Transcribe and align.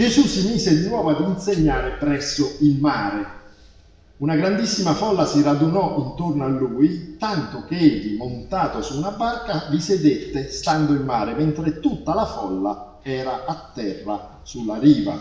Gesù 0.00 0.22
si 0.22 0.46
mise 0.46 0.80
di 0.80 0.88
nuovo 0.88 1.10
ad 1.10 1.20
insegnare 1.28 1.98
presso 1.98 2.56
il 2.60 2.78
mare. 2.78 3.26
Una 4.16 4.34
grandissima 4.34 4.94
folla 4.94 5.26
si 5.26 5.42
radunò 5.42 5.94
intorno 5.98 6.42
a 6.42 6.48
lui, 6.48 7.18
tanto 7.18 7.66
che 7.66 7.76
egli, 7.76 8.16
montato 8.16 8.80
su 8.80 8.96
una 8.96 9.10
barca, 9.10 9.66
vi 9.68 9.78
sedette 9.78 10.50
stando 10.50 10.94
in 10.94 11.02
mare, 11.02 11.34
mentre 11.34 11.80
tutta 11.80 12.14
la 12.14 12.24
folla 12.24 12.96
era 13.02 13.44
a 13.44 13.70
terra 13.74 14.40
sulla 14.42 14.78
riva. 14.78 15.20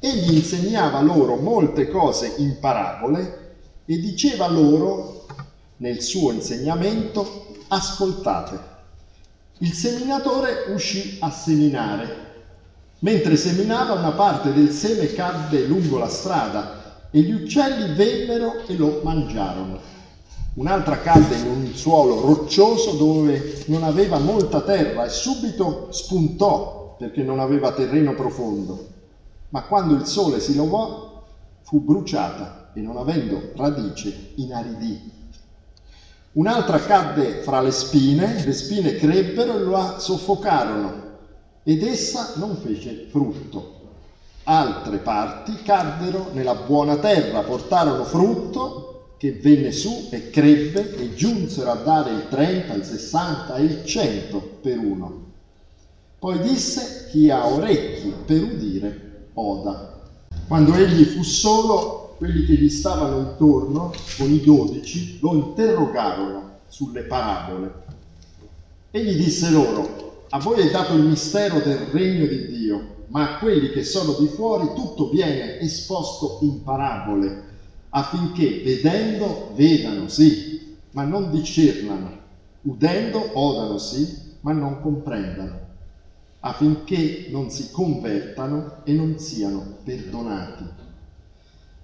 Egli 0.00 0.34
insegnava 0.34 1.00
loro 1.00 1.36
molte 1.36 1.88
cose 1.88 2.34
in 2.36 2.58
parabole 2.60 3.54
e 3.86 3.98
diceva 3.98 4.48
loro 4.48 5.24
nel 5.76 6.02
suo 6.02 6.30
insegnamento, 6.30 7.54
ascoltate. 7.68 8.60
Il 9.60 9.72
seminatore 9.72 10.66
uscì 10.74 11.16
a 11.20 11.30
seminare. 11.30 12.35
Mentre 13.00 13.36
seminava 13.36 13.92
una 13.92 14.12
parte 14.12 14.54
del 14.54 14.70
seme 14.70 15.12
cadde 15.12 15.66
lungo 15.66 15.98
la 15.98 16.08
strada 16.08 17.08
e 17.10 17.20
gli 17.20 17.32
uccelli 17.32 17.94
vennero 17.94 18.66
e 18.66 18.74
lo 18.74 19.00
mangiarono. 19.02 19.78
Un'altra 20.54 21.00
cadde 21.00 21.36
in 21.36 21.46
un 21.46 21.66
suolo 21.74 22.22
roccioso 22.22 22.92
dove 22.92 23.64
non 23.66 23.82
aveva 23.82 24.18
molta 24.18 24.62
terra 24.62 25.04
e 25.04 25.10
subito 25.10 25.88
spuntò 25.90 26.94
perché 26.98 27.22
non 27.22 27.38
aveva 27.38 27.72
terreno 27.72 28.14
profondo. 28.14 28.88
Ma 29.50 29.64
quando 29.64 29.94
il 29.94 30.06
sole 30.06 30.40
si 30.40 30.54
levò 30.54 31.22
fu 31.60 31.80
bruciata 31.80 32.70
e 32.72 32.80
non 32.80 32.96
avendo 32.96 33.50
radice 33.56 34.30
inaridì. 34.36 35.12
Un'altra 36.32 36.78
cadde 36.78 37.42
fra 37.42 37.60
le 37.60 37.70
spine, 37.70 38.42
le 38.42 38.52
spine 38.52 38.94
crebbero 38.94 39.56
e 39.56 39.60
lo 39.60 39.98
soffocarono 39.98 41.05
ed 41.68 41.82
essa 41.82 42.34
non 42.36 42.56
fece 42.58 43.08
frutto. 43.10 43.74
Altre 44.44 44.98
parti 44.98 45.60
caddero 45.64 46.30
nella 46.32 46.54
buona 46.54 46.98
terra, 46.98 47.40
portarono 47.40 48.04
frutto 48.04 49.14
che 49.16 49.32
venne 49.32 49.72
su 49.72 50.06
e 50.12 50.30
crebbe 50.30 50.94
e 50.94 51.12
giunsero 51.14 51.72
a 51.72 51.74
dare 51.74 52.12
il 52.12 52.28
30, 52.28 52.72
il 52.72 52.84
60 52.84 53.56
e 53.56 53.62
il 53.64 53.84
100 53.84 54.58
per 54.62 54.78
uno. 54.78 55.24
Poi 56.20 56.38
disse 56.38 57.08
chi 57.10 57.30
ha 57.30 57.48
orecchi 57.48 58.14
per 58.24 58.44
udire 58.44 59.30
oda. 59.34 60.02
Quando 60.46 60.72
egli 60.76 61.02
fu 61.02 61.24
solo, 61.24 62.14
quelli 62.16 62.44
che 62.44 62.54
gli 62.54 62.70
stavano 62.70 63.18
intorno, 63.18 63.92
con 64.16 64.30
i 64.30 64.40
dodici, 64.40 65.18
lo 65.20 65.34
interrogarono 65.34 66.58
sulle 66.68 67.02
parabole. 67.02 67.72
Egli 68.92 69.16
disse 69.16 69.50
loro, 69.50 70.05
a 70.30 70.38
voi 70.40 70.60
è 70.60 70.70
dato 70.70 70.94
il 70.94 71.04
mistero 71.04 71.60
del 71.60 71.76
regno 71.76 72.26
di 72.26 72.46
Dio, 72.46 72.94
ma 73.08 73.22
a 73.22 73.38
quelli 73.38 73.70
che 73.70 73.84
sono 73.84 74.14
di 74.14 74.26
fuori 74.26 74.72
tutto 74.74 75.08
viene 75.08 75.58
esposto 75.60 76.38
in 76.42 76.62
parabole, 76.62 77.44
affinché 77.90 78.60
vedendo 78.62 79.52
vedano 79.54 80.08
sì, 80.08 80.74
ma 80.92 81.04
non 81.04 81.30
discernano, 81.30 82.10
udendo 82.62 83.38
odano 83.38 83.78
sì, 83.78 84.24
ma 84.40 84.52
non 84.52 84.80
comprendano, 84.80 85.60
affinché 86.40 87.26
non 87.30 87.50
si 87.50 87.70
convertano 87.70 88.78
e 88.82 88.92
non 88.94 89.18
siano 89.18 89.78
perdonati. 89.84 90.64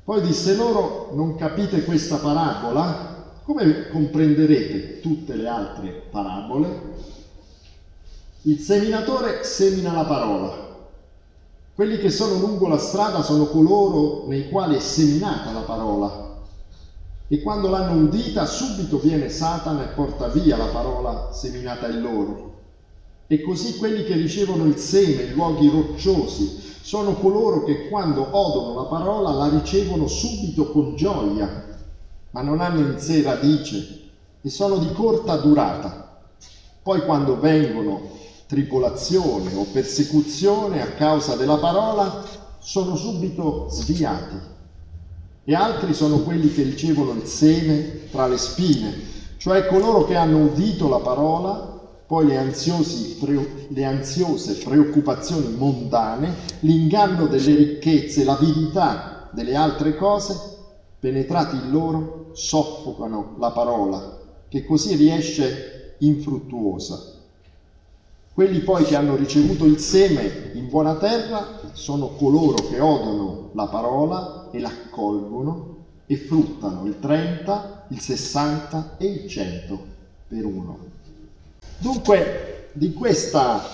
Poi 0.05 0.21
disse 0.21 0.55
loro, 0.55 1.11
non 1.15 1.37
capite 1.37 1.85
questa 1.85 2.17
parabola? 2.17 3.21
Come 3.45 3.89
comprenderete 3.89 4.99
tutte 5.01 5.37
le 5.37 5.47
altre 5.47 5.91
parabole? 6.11 7.21
Il 8.45 8.59
seminatore 8.59 9.45
semina 9.45 9.93
la 9.93 10.05
parola. 10.05 10.51
Quelli 11.77 11.99
che 11.99 12.11
sono 12.11 12.41
lungo 12.41 12.67
la 12.67 12.79
strada 12.79 13.23
sono 13.23 13.47
coloro 13.47 14.25
nei 14.27 14.49
quali 14.49 14.75
è 14.75 14.81
seminata 14.81 15.53
la 15.53 15.61
parola. 15.61 16.41
E 17.29 17.41
quando 17.41 17.71
l'hanno 17.71 18.03
udita, 18.03 18.45
subito 18.45 18.99
viene 18.99 19.29
Satana 19.29 19.85
e 19.85 19.95
porta 19.95 20.27
via 20.27 20.57
la 20.57 20.67
parola 20.67 21.31
seminata 21.33 21.89
in 21.89 22.01
loro. 22.01 22.55
E 23.29 23.41
così 23.43 23.77
quelli 23.77 24.03
che 24.03 24.17
ricevono 24.17 24.65
il 24.65 24.77
seme 24.77 25.23
in 25.23 25.35
luoghi 25.35 25.69
rocciosi 25.69 26.59
sono 26.83 27.15
coloro 27.15 27.63
che 27.63 27.87
quando 27.87 28.27
odono 28.37 28.75
la 28.75 28.89
parola 28.89 29.31
la 29.31 29.47
ricevono 29.51 30.09
subito 30.09 30.73
con 30.73 30.97
gioia, 30.97 31.77
ma 32.33 32.41
non 32.41 32.61
hanno 32.61 32.81
in 32.81 32.99
sé 32.99 33.23
radice 33.23 34.01
e 34.41 34.51
sono 34.51 34.79
di 34.79 34.91
corta 34.91 35.37
durata. 35.37 36.19
Poi 36.83 37.05
quando 37.05 37.39
vengono 37.39 38.11
tribolazione 38.53 39.55
o 39.55 39.65
persecuzione 39.73 40.83
a 40.83 40.89
causa 40.89 41.37
della 41.37 41.57
parola, 41.57 42.23
sono 42.59 42.97
subito 42.97 43.69
sviati. 43.71 44.37
E 45.45 45.55
altri 45.55 45.95
sono 45.95 46.19
quelli 46.19 46.53
che 46.53 46.63
ricevono 46.63 47.13
il 47.13 47.25
seme 47.25 48.11
tra 48.11 48.27
le 48.27 48.37
spine, 48.37 48.93
cioè 49.39 49.67
coloro 49.67 50.05
che 50.05 50.17
hanno 50.17 50.37
udito 50.37 50.87
la 50.91 50.99
parola 50.99 51.71
poi 52.07 52.27
le, 52.27 52.37
ansiosi, 52.37 53.17
le 53.69 53.85
ansiose 53.87 54.53
preoccupazioni 54.57 55.57
mondane, 55.57 56.35
l'inganno 56.61 57.27
delle 57.29 57.55
ricchezze, 57.55 58.23
l'avidità 58.23 59.31
delle 59.33 59.57
altre 59.57 59.97
cose, 59.97 60.39
penetrati 61.01 61.57
in 61.57 61.71
loro, 61.71 62.29
soffocano 62.35 63.37
la 63.39 63.51
parola, 63.51 64.19
che 64.47 64.63
così 64.67 64.95
riesce 64.95 65.97
infruttuosa. 66.01 67.12
Quelli 68.35 68.61
poi 68.61 68.85
che 68.85 68.97
hanno 68.97 69.15
ricevuto 69.15 69.67
il 69.67 69.79
seme 69.79 70.53
in 70.55 70.69
buona 70.71 70.95
terra 70.95 71.61
sono 71.73 72.09
coloro 72.09 72.67
che 72.67 72.81
odono 72.81 73.51
la 73.53 73.67
parola 73.67 74.49
e 74.51 74.59
l'accolgono 74.59 75.77
e 76.07 76.17
fruttano 76.17 76.87
il 76.87 76.99
30, 76.99 77.87
il 77.89 78.01
60 78.01 78.97
e 78.97 79.07
il 79.07 79.29
100 79.29 79.87
per 80.29 80.47
uno. 80.47 80.79
Dunque, 81.77 82.69
di, 82.73 82.95
questa, 82.95 83.69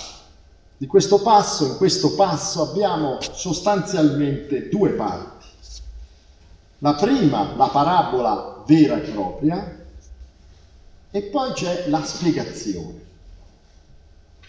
di 0.76 0.86
questo 0.86 1.20
passo, 1.20 1.66
in 1.66 1.76
questo 1.76 2.14
passo 2.14 2.70
abbiamo 2.70 3.18
sostanzialmente 3.20 4.68
due 4.68 4.90
parti. 4.90 5.46
La 6.78 6.94
prima, 6.94 7.54
la 7.54 7.68
parabola 7.68 8.64
vera 8.66 8.96
e 8.96 9.00
propria, 9.10 9.76
e 11.10 11.22
poi 11.22 11.52
c'è 11.52 11.88
la 11.88 12.02
spiegazione. 12.02 12.97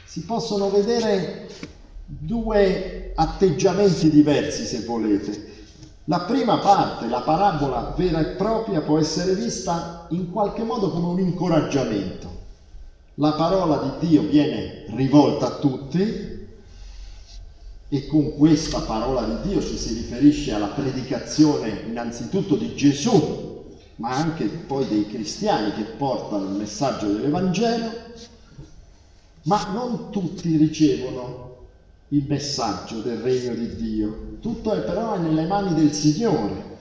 Si 0.09 0.21
possono 0.21 0.69
vedere 0.69 1.47
due 2.05 3.11
atteggiamenti 3.13 4.09
diversi, 4.09 4.65
se 4.65 4.81
volete. 4.81 5.47
La 6.05 6.21
prima 6.21 6.57
parte, 6.57 7.07
la 7.07 7.21
parabola 7.21 7.93
vera 7.95 8.19
e 8.19 8.35
propria, 8.35 8.81
può 8.81 8.97
essere 8.97 9.35
vista 9.35 10.07
in 10.09 10.31
qualche 10.31 10.63
modo 10.63 10.89
come 10.89 11.07
un 11.07 11.19
incoraggiamento 11.19 12.37
la 13.19 13.33
parola 13.33 13.97
di 13.99 14.07
Dio 14.07 14.21
viene 14.23 14.85
rivolta 14.87 15.47
a 15.47 15.55
tutti 15.57 16.47
e 17.89 18.07
con 18.07 18.33
questa 18.37 18.79
parola 18.79 19.23
di 19.23 19.49
Dio 19.49 19.61
ci 19.61 19.75
si 19.75 19.93
riferisce 19.93 20.53
alla 20.53 20.67
predicazione 20.67 21.83
innanzitutto 21.87 22.55
di 22.55 22.75
Gesù, 22.75 23.65
ma 23.97 24.11
anche 24.11 24.45
poi 24.45 24.87
dei 24.87 25.05
cristiani 25.07 25.73
che 25.73 25.83
portano 25.83 26.45
il 26.45 26.51
messaggio 26.51 27.07
dell'Evangelo, 27.07 27.91
ma 29.49 29.71
non 29.71 30.11
tutti 30.11 30.55
ricevono 30.57 31.57
il 32.09 32.23
messaggio 32.27 33.01
del 33.01 33.17
regno 33.17 33.55
di 33.55 33.75
Dio. 33.75 34.37
Tutto 34.39 34.73
è 34.73 34.81
però 34.81 35.17
nelle 35.17 35.47
mani 35.47 35.73
del 35.73 35.91
Signore. 35.91 36.77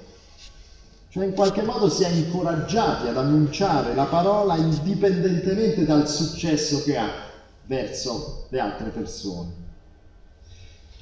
Cioè 1.08 1.24
in 1.24 1.32
qualche 1.32 1.62
modo 1.62 1.88
si 1.88 2.02
è 2.02 2.08
incoraggiati 2.08 3.08
ad 3.08 3.16
annunciare 3.16 3.94
la 3.94 4.04
parola 4.04 4.56
indipendentemente 4.56 5.86
dal 5.86 6.06
successo 6.10 6.82
che 6.82 6.98
ha 6.98 7.10
verso 7.64 8.44
le 8.50 8.60
altre 8.60 8.90
persone. 8.90 9.50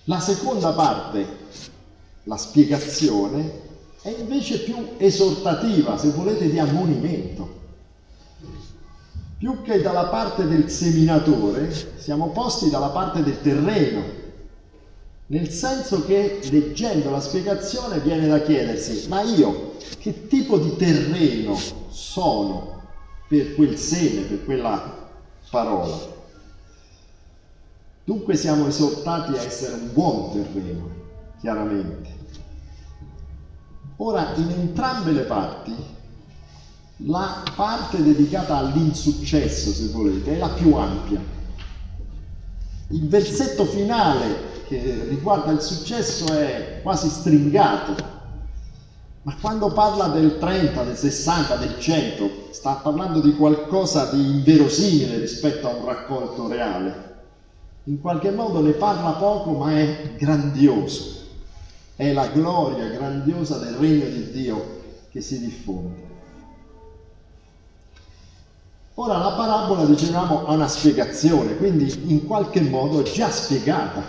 La 0.05 0.21
seconda 0.21 0.71
parte, 0.71 1.27
la 2.23 2.37
spiegazione, 2.37 3.65
è 4.03 4.15
invece 4.17 4.61
più 4.61 4.91
esortativa, 4.99 5.99
se 5.99 6.11
volete, 6.11 6.49
di 6.49 6.61
ammonimento. 6.61 7.55
Più 9.39 9.63
che 9.63 9.83
dalla 9.83 10.07
parte 10.07 10.47
del 10.47 10.71
seminatore, 10.71 11.71
siamo 11.97 12.29
posti 12.29 12.71
dalla 12.71 12.89
parte 12.89 13.23
del 13.23 13.41
terreno, 13.43 14.03
nel 15.27 15.51
senso 15.51 16.07
che 16.07 16.41
leggendo 16.51 17.11
la 17.11 17.21
spiegazione 17.21 17.99
viene 18.01 18.29
da 18.29 18.41
chiedersi, 18.41 19.09
ma 19.09 19.23
io 19.23 19.75
che 19.99 20.27
tipo 20.29 20.57
di 20.57 20.77
terreno 20.77 21.59
sono 21.89 22.83
per 23.29 23.55
quel 23.55 23.77
seme, 23.77 24.23
per 24.23 24.45
quella 24.45 25.11
parola? 25.51 26.15
Dunque 28.05 28.37
siamo 28.37 28.69
esortati 28.69 29.33
a 29.33 29.43
essere 29.43 29.75
un 29.75 29.93
buon 29.93 30.33
terreno, 30.33 30.89
chiaramente. 31.41 32.15
Ora, 33.97 34.33
in 34.37 34.49
entrambe 34.49 35.11
le 35.11 35.23
parti, 35.23 35.75
la 37.01 37.43
parte 37.55 38.03
dedicata 38.03 38.57
all'insuccesso, 38.57 39.71
se 39.71 39.89
volete, 39.89 40.35
è 40.35 40.39
la 40.39 40.49
più 40.49 40.75
ampia. 40.75 41.21
Il 42.89 43.09
versetto 43.09 43.65
finale 43.65 44.55
che 44.67 45.07
riguarda 45.09 45.53
il 45.53 45.61
successo 45.61 46.33
è 46.33 46.81
quasi 46.83 47.09
stringato. 47.09 48.15
Ma 49.23 49.37
quando 49.41 49.73
parla 49.73 50.07
del 50.07 50.39
30, 50.39 50.85
del 50.85 50.97
60, 50.97 51.57
del 51.57 51.79
100, 51.79 52.31
sta 52.53 52.75
parlando 52.75 53.21
di 53.21 53.35
qualcosa 53.35 54.07
di 54.07 54.25
inverosimile 54.25 55.19
rispetto 55.19 55.69
a 55.69 55.75
un 55.75 55.85
raccolto 55.85 56.49
reale. 56.49 57.15
In 57.85 58.01
qualche 58.01 58.31
modo 58.31 58.61
ne 58.61 58.73
parla 58.73 59.11
poco, 59.11 59.51
ma 59.53 59.77
è 59.77 60.15
grandioso. 60.17 61.25
È 61.97 62.13
la 62.13 62.29
gloria 62.29 62.89
grandiosa 62.89 63.59
del 63.59 63.75
regno 63.75 64.07
di 64.07 64.31
Dio 64.31 64.83
che 65.11 65.21
si 65.21 65.41
diffonde. 65.41 66.06
Ora 68.99 69.19
la 69.19 69.33
parabola, 69.33 69.85
dicevamo, 69.85 70.47
ha 70.47 70.55
una 70.55 70.69
spiegazione, 70.69 71.57
quindi 71.57 72.11
in 72.11 72.27
qualche 72.27 72.63
modo 72.63 73.03
già 73.03 73.31
spiegata. 73.31 74.03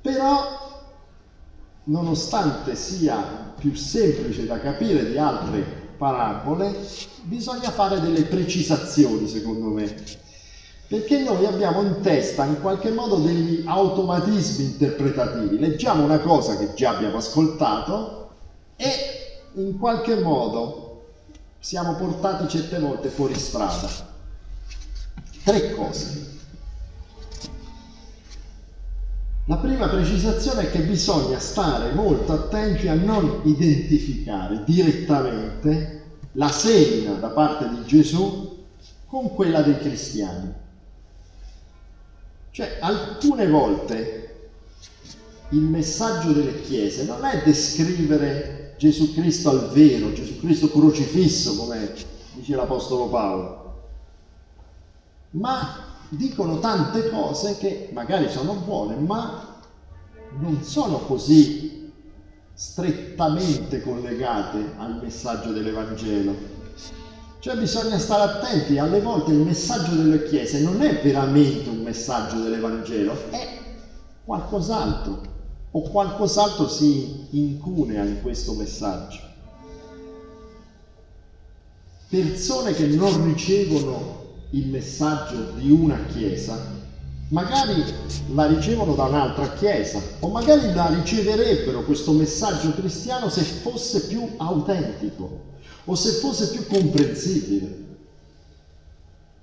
Però, 0.00 0.80
nonostante 1.84 2.74
sia 2.76 3.52
più 3.58 3.74
semplice 3.74 4.46
da 4.46 4.58
capire 4.58 5.10
di 5.10 5.18
altre 5.18 5.60
parabole, 5.98 6.74
bisogna 7.24 7.70
fare 7.70 8.00
delle 8.00 8.22
precisazioni, 8.22 9.28
secondo 9.28 9.68
me. 9.68 9.94
Perché 10.88 11.18
noi 11.18 11.44
abbiamo 11.44 11.82
in 11.82 12.00
testa 12.00 12.46
in 12.46 12.58
qualche 12.58 12.90
modo 12.90 13.16
degli 13.16 13.64
automatismi 13.66 14.64
interpretativi. 14.64 15.58
Leggiamo 15.58 16.04
una 16.04 16.20
cosa 16.20 16.56
che 16.56 16.72
già 16.72 16.96
abbiamo 16.96 17.18
ascoltato 17.18 18.30
e 18.76 18.86
in 19.56 19.78
qualche 19.78 20.14
modo 20.20 20.87
siamo 21.58 21.94
portati 21.94 22.48
certe 22.48 22.78
volte 22.78 23.08
fuori 23.08 23.34
strada. 23.38 23.88
Tre 25.42 25.74
cose. 25.74 26.36
La 29.46 29.56
prima 29.56 29.88
precisazione 29.88 30.62
è 30.62 30.70
che 30.70 30.80
bisogna 30.80 31.38
stare 31.38 31.92
molto 31.92 32.34
attenti 32.34 32.86
a 32.86 32.94
non 32.94 33.40
identificare 33.44 34.62
direttamente 34.64 36.02
la 36.32 36.50
semina 36.50 37.14
da 37.14 37.28
parte 37.28 37.68
di 37.70 37.82
Gesù 37.86 38.64
con 39.06 39.34
quella 39.34 39.62
dei 39.62 39.78
cristiani. 39.78 40.52
Cioè, 42.50 42.76
alcune 42.80 43.48
volte 43.48 44.50
il 45.50 45.62
messaggio 45.62 46.32
delle 46.32 46.60
chiese 46.60 47.04
non 47.04 47.24
è 47.24 47.42
descrivere 47.42 48.67
Gesù 48.78 49.12
Cristo 49.12 49.50
al 49.50 49.70
vero, 49.70 50.12
Gesù 50.12 50.38
Cristo 50.38 50.70
crocifisso, 50.70 51.56
come 51.56 51.92
dice 52.34 52.54
l'Apostolo 52.54 53.08
Paolo. 53.08 53.74
Ma 55.30 55.84
dicono 56.10 56.60
tante 56.60 57.10
cose 57.10 57.58
che 57.58 57.90
magari 57.92 58.30
sono 58.30 58.54
buone, 58.54 58.94
ma 58.94 59.60
non 60.38 60.62
sono 60.62 60.98
così 60.98 61.90
strettamente 62.54 63.82
collegate 63.82 64.74
al 64.76 65.00
messaggio 65.02 65.50
dell'Evangelo. 65.50 66.56
Cioè 67.40 67.56
bisogna 67.56 67.98
stare 67.98 68.30
attenti, 68.30 68.78
alle 68.78 69.00
volte 69.00 69.32
il 69.32 69.38
messaggio 69.38 69.94
delle 69.94 70.24
chiese 70.24 70.62
non 70.62 70.80
è 70.82 71.02
veramente 71.02 71.68
un 71.68 71.82
messaggio 71.82 72.40
dell'Evangelo, 72.40 73.30
è 73.30 73.58
qualcos'altro 74.24 75.36
o 75.70 75.82
qualcos'altro 75.82 76.68
si 76.68 77.26
incunea 77.30 78.04
in 78.04 78.20
questo 78.22 78.54
messaggio. 78.54 79.20
Persone 82.08 82.72
che 82.72 82.86
non 82.86 83.24
ricevono 83.24 84.26
il 84.50 84.68
messaggio 84.68 85.52
di 85.56 85.70
una 85.70 85.98
chiesa, 86.06 86.58
magari 87.28 87.84
la 88.32 88.46
ricevono 88.46 88.94
da 88.94 89.04
un'altra 89.04 89.52
chiesa 89.52 90.00
o 90.20 90.28
magari 90.28 90.72
la 90.72 90.88
riceverebbero 90.88 91.84
questo 91.84 92.12
messaggio 92.12 92.72
cristiano 92.72 93.28
se 93.28 93.42
fosse 93.42 94.06
più 94.06 94.34
autentico 94.38 95.46
o 95.84 95.94
se 95.94 96.12
fosse 96.12 96.48
più 96.48 96.66
comprensibile. 96.66 97.86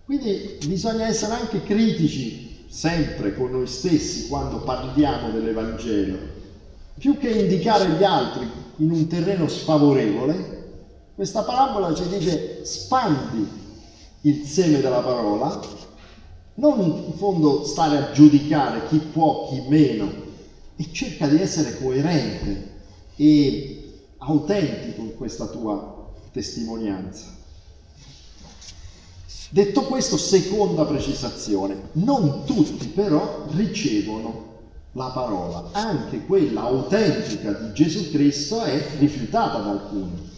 Quindi 0.06 0.58
bisogna 0.66 1.06
essere 1.06 1.34
anche 1.34 1.64
critici 1.64 2.45
sempre 2.68 3.36
con 3.36 3.52
noi 3.52 3.68
stessi 3.68 4.28
quando 4.28 4.60
parliamo 4.60 5.32
dell'Evangelo, 5.32 6.18
più 6.98 7.18
che 7.18 7.30
indicare 7.30 7.92
gli 7.92 8.04
altri 8.04 8.50
in 8.78 8.92
un 8.92 9.08
terreno 9.08 9.48
sfavorevole, 9.48 10.64
questa 11.16 11.44
parabola 11.44 11.94
ci 11.94 12.08
dice 12.08 12.66
spandi 12.66 13.48
il 14.22 14.44
seme 14.44 14.80
della 14.80 15.02
parola, 15.02 15.60
non 16.56 16.82
in 16.82 17.14
fondo 17.14 17.64
stare 17.64 17.98
a 17.98 18.12
giudicare 18.12 18.88
chi 18.88 18.98
può, 18.98 19.48
chi 19.48 19.62
meno, 19.68 20.24
e 20.76 20.92
cerca 20.92 21.28
di 21.28 21.40
essere 21.40 21.78
coerente 21.78 22.74
e 23.16 23.94
autentico 24.18 25.02
in 25.02 25.16
questa 25.16 25.46
tua 25.46 26.10
testimonianza. 26.32 27.35
Detto 29.50 29.82
questo, 29.84 30.18
seconda 30.18 30.86
precisazione, 30.86 31.90
non 31.94 32.44
tutti 32.46 32.88
però 32.88 33.46
ricevono 33.52 34.54
la 34.94 35.08
parola, 35.08 35.70
anche 35.74 36.26
quella 36.26 36.62
autentica 36.62 37.52
di 37.52 37.74
Gesù 37.74 38.10
Cristo 38.12 38.62
è 38.64 38.82
rifiutata 38.98 39.60
da 39.60 39.70
alcuni. 39.72 40.30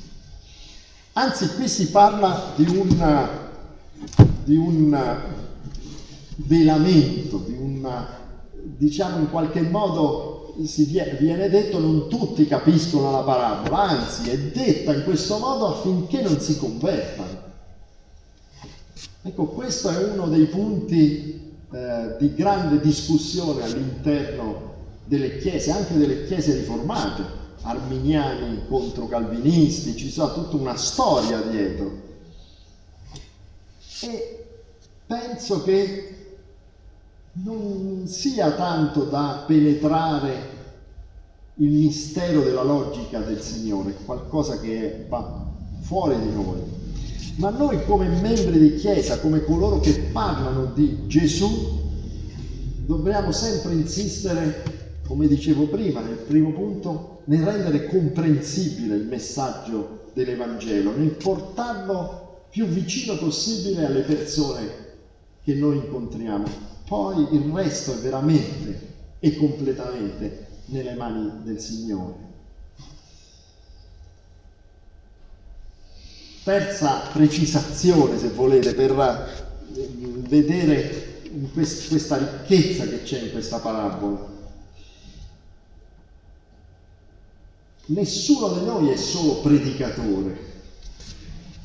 Anzi, 1.14 1.48
qui 1.56 1.68
si 1.68 1.90
parla 1.90 2.54
di 2.56 2.68
un, 2.68 3.30
di 4.44 4.56
un 4.56 5.20
velamento, 6.36 7.38
di 7.38 7.54
un, 7.54 8.06
diciamo 8.52 9.20
in 9.20 9.30
qualche 9.30 9.62
modo 9.62 10.38
si 10.66 10.86
viene 10.86 11.50
detto 11.50 11.80
non 11.80 12.08
tutti 12.08 12.48
capiscono 12.48 13.12
la 13.12 13.22
parabola, 13.22 13.82
anzi 13.82 14.30
è 14.30 14.38
detta 14.38 14.94
in 14.94 15.04
questo 15.04 15.38
modo 15.38 15.68
affinché 15.68 16.22
non 16.22 16.40
si 16.40 16.58
convertano. 16.58 17.37
Ecco, 19.28 19.48
questo 19.48 19.90
è 19.90 20.10
uno 20.10 20.30
dei 20.30 20.46
punti 20.46 21.58
eh, 21.70 22.16
di 22.18 22.34
grande 22.34 22.80
discussione 22.80 23.62
all'interno 23.62 24.76
delle 25.04 25.38
chiese, 25.40 25.70
anche 25.72 25.98
delle 25.98 26.24
chiese 26.24 26.54
riformate, 26.54 27.24
arminiani 27.64 28.66
contro 28.70 29.06
calvinisti, 29.10 29.98
ci 29.98 30.10
sarà 30.10 30.32
tutta 30.32 30.56
una 30.56 30.78
storia 30.78 31.42
dietro. 31.42 32.04
E 34.04 34.46
penso 35.06 35.62
che 35.62 36.16
non 37.34 38.08
sia 38.08 38.54
tanto 38.54 39.04
da 39.04 39.44
penetrare 39.46 40.56
il 41.56 41.70
mistero 41.70 42.44
della 42.44 42.64
logica 42.64 43.20
del 43.20 43.42
Signore, 43.42 43.94
qualcosa 44.06 44.58
che 44.62 45.04
va 45.10 45.44
fuori 45.82 46.18
di 46.18 46.32
noi, 46.32 46.77
ma 47.36 47.50
noi 47.50 47.84
come 47.86 48.08
membri 48.08 48.58
di 48.58 48.76
Chiesa, 48.76 49.20
come 49.20 49.44
coloro 49.44 49.80
che 49.80 49.92
parlano 50.12 50.72
di 50.74 51.06
Gesù, 51.08 51.82
dobbiamo 52.86 53.32
sempre 53.32 53.74
insistere, 53.74 54.64
come 55.06 55.28
dicevo 55.28 55.68
prima 55.68 56.02
nel 56.02 56.18
primo 56.18 56.52
punto, 56.52 57.22
nel 57.26 57.44
rendere 57.44 57.88
comprensibile 57.88 58.96
il 58.96 59.06
messaggio 59.06 60.10
dell'Evangelo, 60.14 60.96
nel 60.96 61.12
portarlo 61.12 62.46
più 62.50 62.66
vicino 62.66 63.18
possibile 63.18 63.86
alle 63.86 64.02
persone 64.02 64.68
che 65.44 65.54
noi 65.54 65.78
incontriamo. 65.78 66.46
Poi 66.88 67.36
il 67.36 67.52
resto 67.54 67.94
è 67.94 67.98
veramente 67.98 68.96
e 69.20 69.36
completamente 69.36 70.48
nelle 70.66 70.94
mani 70.96 71.44
del 71.44 71.60
Signore. 71.60 72.27
Terza 76.48 77.10
precisazione, 77.12 78.18
se 78.18 78.30
volete, 78.30 78.74
per 78.74 78.92
eh, 78.92 79.90
vedere 80.30 81.20
questa 81.52 82.16
ricchezza 82.16 82.88
che 82.88 83.04
c'è 83.04 83.24
in 83.24 83.32
questa 83.32 83.58
parabola. 83.58 84.36
Nessuno 87.88 88.48
di 88.54 88.66
noi 88.66 88.92
è 88.92 88.96
solo 88.96 89.42
predicatore, 89.42 90.38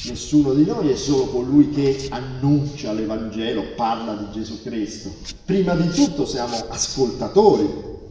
nessuno 0.06 0.52
di 0.52 0.64
noi 0.64 0.90
è 0.90 0.96
solo 0.96 1.26
colui 1.26 1.70
che 1.70 2.08
annuncia 2.10 2.92
l'Evangelo, 2.92 3.74
parla 3.76 4.14
di 4.14 4.32
Gesù 4.32 4.62
Cristo. 4.62 5.14
Prima 5.44 5.76
di 5.76 5.90
tutto 5.90 6.26
siamo 6.26 6.56
ascoltatori 6.68 7.68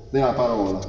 della 0.10 0.32
parola. 0.32 0.80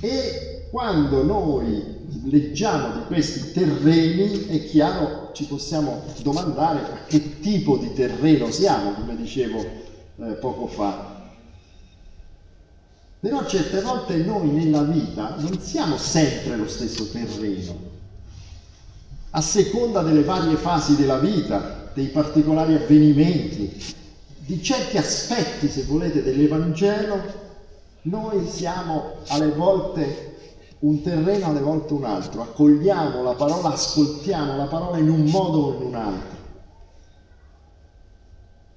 E 0.00 0.59
quando 0.70 1.24
noi 1.24 1.98
leggiamo 2.24 2.92
di 2.92 3.04
questi 3.06 3.52
terreni, 3.52 4.46
è 4.46 4.64
chiaro, 4.66 5.30
ci 5.32 5.44
possiamo 5.44 6.02
domandare 6.22 6.78
a 6.78 7.04
che 7.06 7.40
tipo 7.40 7.76
di 7.76 7.92
terreno 7.92 8.50
siamo, 8.50 8.92
come 8.92 9.16
dicevo 9.16 9.58
eh, 9.58 10.32
poco 10.34 10.68
fa. 10.68 11.18
Però 13.18 13.44
certe 13.46 13.80
volte 13.80 14.16
noi 14.18 14.48
nella 14.48 14.82
vita 14.82 15.34
non 15.38 15.60
siamo 15.60 15.96
sempre 15.98 16.56
lo 16.56 16.68
stesso 16.68 17.10
terreno. 17.10 17.88
A 19.30 19.40
seconda 19.40 20.02
delle 20.02 20.22
varie 20.22 20.56
fasi 20.56 20.96
della 20.96 21.18
vita, 21.18 21.90
dei 21.94 22.06
particolari 22.06 22.74
avvenimenti, 22.74 23.94
di 24.38 24.62
certi 24.62 24.96
aspetti, 24.96 25.68
se 25.68 25.82
volete, 25.82 26.22
dell'Evangelo, 26.22 27.48
noi 28.02 28.48
siamo 28.48 29.16
alle 29.28 29.50
volte 29.50 30.30
un 30.80 31.02
terreno, 31.02 31.46
alle 31.46 31.60
volte 31.60 31.92
un 31.92 32.04
altro, 32.04 32.42
accogliamo 32.42 33.22
la 33.22 33.34
parola, 33.34 33.72
ascoltiamo 33.72 34.56
la 34.56 34.64
parola 34.64 34.98
in 34.98 35.10
un 35.10 35.24
modo 35.24 35.58
o 35.58 35.74
in 35.76 35.86
un 35.86 35.94
altro. 35.94 36.38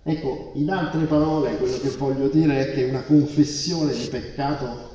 Ecco, 0.03 0.51
in 0.55 0.69
altre 0.69 1.05
parole, 1.05 1.55
quello 1.57 1.77
che 1.79 1.89
voglio 1.91 2.27
dire 2.27 2.59
è 2.59 2.73
che 2.73 2.83
una 2.83 3.03
confessione 3.03 3.93
di 3.93 4.05
peccato 4.07 4.91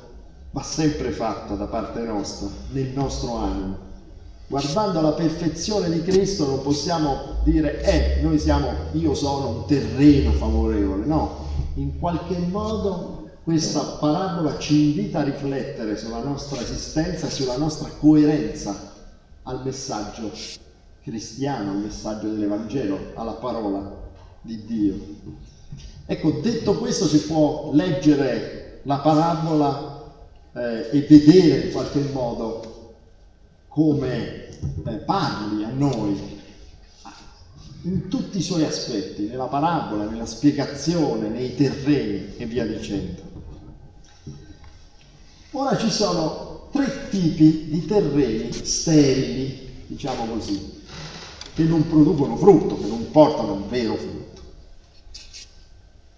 va 0.51 0.61
sempre 0.61 1.09
fatta 1.09 1.55
da 1.55 1.65
parte 1.65 2.01
nostra, 2.01 2.47
nel 2.71 2.89
nostro 2.93 3.37
animo. 3.37 3.87
Guardando 4.47 5.01
la 5.01 5.13
perfezione 5.13 5.89
di 5.89 6.03
Cristo 6.03 6.45
non 6.45 6.61
possiamo 6.61 7.37
dire, 7.43 7.81
eh, 7.83 8.21
noi 8.21 8.37
siamo, 8.37 8.69
io 8.93 9.15
sono 9.15 9.47
un 9.49 9.65
terreno 9.65 10.31
favorevole, 10.31 11.05
no, 11.05 11.45
in 11.75 11.97
qualche 11.97 12.37
modo 12.37 13.18
questa 13.49 13.81
parabola 13.99 14.59
ci 14.59 14.89
invita 14.89 15.21
a 15.21 15.23
riflettere 15.23 15.97
sulla 15.97 16.21
nostra 16.21 16.61
esistenza 16.61 17.25
e 17.25 17.31
sulla 17.31 17.57
nostra 17.57 17.89
coerenza 17.89 18.93
al 19.41 19.63
messaggio 19.63 20.31
cristiano, 21.01 21.71
al 21.71 21.77
messaggio 21.77 22.27
dell'Evangelo, 22.27 23.13
alla 23.15 23.31
parola 23.31 23.91
di 24.41 24.65
Dio. 24.65 24.99
Ecco, 26.05 26.29
detto 26.43 26.77
questo 26.77 27.07
si 27.07 27.23
può 27.23 27.71
leggere 27.73 28.81
la 28.83 28.99
parabola 28.99 30.03
eh, 30.53 30.89
e 30.91 31.07
vedere 31.09 31.65
in 31.65 31.71
qualche 31.71 32.01
modo 32.13 32.93
come 33.67 34.47
eh, 34.85 34.95
parli 35.07 35.63
a 35.63 35.71
noi 35.71 36.37
in 37.83 38.09
tutti 38.09 38.37
i 38.37 38.43
suoi 38.43 38.63
aspetti, 38.63 39.25
nella 39.25 39.45
parabola, 39.45 40.07
nella 40.07 40.27
spiegazione, 40.27 41.29
nei 41.29 41.55
terreni 41.55 42.35
e 42.37 42.45
via 42.45 42.67
dicendo. 42.67 43.28
Ora 45.51 45.77
ci 45.77 45.89
sono 45.89 46.67
tre 46.71 47.09
tipi 47.09 47.69
di 47.69 47.85
terreni 47.85 48.53
sterili, 48.53 49.83
diciamo 49.87 50.33
così, 50.33 50.83
che 51.55 51.63
non 51.63 51.87
producono 51.87 52.37
frutto, 52.37 52.77
che 52.77 52.85
non 52.85 53.09
portano 53.09 53.53
un 53.53 53.67
vero 53.67 53.95
frutto. 53.95 54.41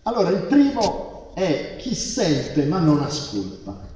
Allora, 0.04 0.30
il 0.30 0.42
primo 0.44 1.32
è 1.34 1.78
chi 1.80 1.96
sente 1.96 2.66
ma 2.66 2.80
non 2.80 3.02
ascolta. 3.02 3.90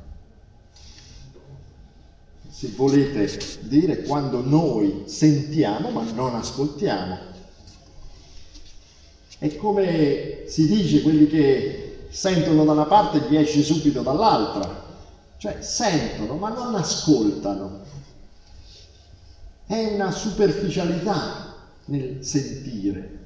Se 2.49 2.71
volete 2.73 3.59
dire 3.63 4.03
quando 4.03 4.41
noi 4.41 5.03
sentiamo 5.07 5.89
ma 5.89 6.03
non 6.13 6.35
ascoltiamo. 6.35 7.17
È 9.37 9.55
come 9.57 10.43
si 10.47 10.65
dice 10.65 11.01
quelli 11.01 11.27
che 11.27 12.07
sentono 12.09 12.63
da 12.63 12.71
una 12.71 12.85
parte 12.85 13.25
gli 13.27 13.35
esce 13.35 13.61
subito 13.61 14.01
dall'altra. 14.01 14.84
Cioè 15.45 15.61
sentono 15.61 16.35
ma 16.35 16.49
non 16.49 16.75
ascoltano. 16.75 17.81
È 19.65 19.93
una 19.93 20.11
superficialità 20.11 21.53
nel 21.85 22.23
sentire 22.23 23.23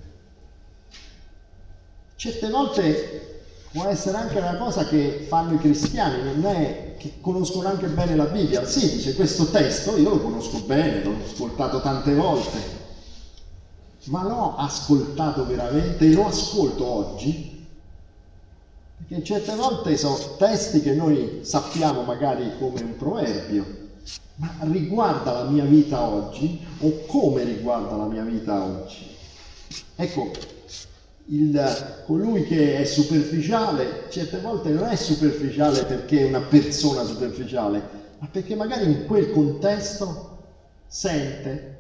certe 2.20 2.50
volte 2.50 3.38
può 3.72 3.86
essere 3.86 4.18
anche 4.18 4.40
una 4.40 4.58
cosa 4.58 4.86
che 4.86 5.26
fanno 5.26 5.54
i 5.54 5.58
cristiani, 5.58 6.22
non 6.22 6.46
è 6.46 6.96
che 6.98 7.14
conoscono 7.22 7.70
anche 7.70 7.88
bene 7.88 8.14
la 8.14 8.26
Bibbia. 8.26 8.66
Sì, 8.66 8.96
dice 8.96 9.16
questo 9.16 9.46
testo, 9.50 9.96
io 9.96 10.10
lo 10.10 10.20
conosco 10.20 10.60
bene, 10.60 11.02
l'ho 11.02 11.16
ascoltato 11.24 11.80
tante 11.80 12.14
volte, 12.14 12.60
ma 14.08 14.24
l'ho 14.24 14.58
ascoltato 14.58 15.46
veramente 15.46 16.08
e 16.08 16.12
lo 16.12 16.28
ascolto 16.28 16.86
oggi, 16.86 17.59
perché 19.08 19.24
certe 19.24 19.56
volte 19.56 19.98
sono 19.98 20.36
testi 20.38 20.82
che 20.82 20.94
noi 20.94 21.40
sappiamo 21.44 22.04
magari 22.04 22.52
come 22.60 22.82
un 22.82 22.98
proverbio, 22.98 23.66
ma 24.36 24.54
riguarda 24.62 25.32
la 25.32 25.50
mia 25.50 25.64
vita 25.64 26.02
oggi 26.02 26.60
o 26.80 27.06
come 27.06 27.44
riguarda 27.44 27.96
la 27.96 28.06
mia 28.06 28.24
vita 28.24 28.62
oggi? 28.62 29.08
Ecco, 29.96 30.32
il, 31.28 32.04
colui 32.06 32.44
che 32.46 32.78
è 32.78 32.84
superficiale 32.86 34.08
certe 34.10 34.40
volte 34.40 34.70
non 34.70 34.88
è 34.88 34.96
superficiale 34.96 35.86
perché 35.86 36.22
è 36.22 36.28
una 36.28 36.42
persona 36.42 37.04
superficiale, 37.04 37.82
ma 38.18 38.28
perché 38.28 38.56
magari 38.56 38.86
in 38.86 39.06
quel 39.06 39.32
contesto 39.32 40.38
sente 40.88 41.78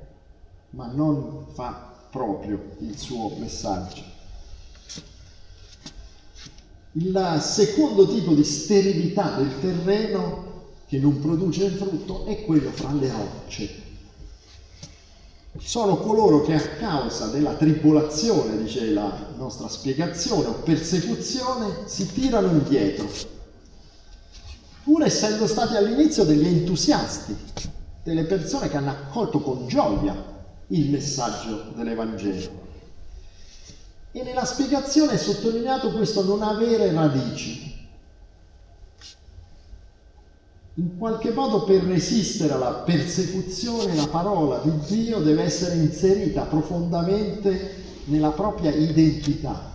ma 0.72 0.88
non 0.88 1.46
fa 1.54 1.94
proprio 2.12 2.76
il 2.80 2.98
suo 2.98 3.36
messaggio. 3.38 4.09
Il 6.94 7.40
secondo 7.42 8.08
tipo 8.08 8.34
di 8.34 8.44
sterilità 8.44 9.36
del 9.38 9.60
terreno 9.60 10.48
che 10.88 10.98
non 10.98 11.20
produce 11.20 11.70
frutto 11.70 12.26
è 12.26 12.44
quello 12.46 12.72
fra 12.72 12.92
le 12.94 13.12
rocce 13.12 13.88
sono 15.58 15.98
coloro 15.98 16.42
che 16.42 16.54
a 16.54 16.62
causa 16.62 17.28
della 17.28 17.54
tribolazione, 17.54 18.58
dice 18.58 18.92
la 18.92 19.12
nostra 19.38 19.68
spiegazione, 19.68 20.48
o 20.48 20.54
persecuzione, 20.54 21.84
si 21.86 22.12
tirano 22.12 22.50
indietro, 22.50 23.08
pur 24.84 25.04
essendo 25.04 25.48
stati 25.48 25.76
all'inizio 25.76 26.24
degli 26.24 26.46
entusiasti, 26.46 27.36
delle 28.04 28.24
persone 28.24 28.70
che 28.70 28.78
hanno 28.78 28.92
accolto 28.92 29.40
con 29.40 29.68
gioia 29.68 30.16
il 30.68 30.90
messaggio 30.90 31.72
dell'Evangelo. 31.76 32.59
E 34.12 34.24
nella 34.24 34.46
spiegazione 34.46 35.14
è 35.14 35.18
sottolineato 35.18 35.92
questo 35.92 36.24
non 36.24 36.42
avere 36.42 36.92
radici, 36.92 37.78
in 40.76 40.98
qualche 40.98 41.32
modo 41.32 41.66
per 41.66 41.84
resistere 41.84 42.54
alla 42.54 42.72
persecuzione 42.86 43.94
la 43.96 44.08
parola 44.08 44.60
di 44.60 44.72
Dio 44.88 45.20
deve 45.20 45.44
essere 45.44 45.76
inserita 45.76 46.44
profondamente 46.44 47.76
nella 48.06 48.32
propria 48.32 48.72
identità. 48.72 49.68